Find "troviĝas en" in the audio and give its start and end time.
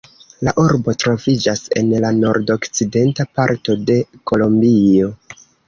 1.03-1.91